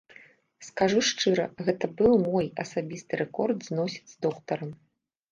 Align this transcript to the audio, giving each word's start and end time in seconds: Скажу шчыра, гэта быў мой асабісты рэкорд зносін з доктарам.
Скажу 0.67 1.01
шчыра, 1.09 1.43
гэта 1.67 1.89
быў 1.99 2.13
мой 2.27 2.45
асабісты 2.63 3.19
рэкорд 3.21 3.57
зносін 3.67 4.03
з 4.15 4.17
доктарам. 4.27 4.71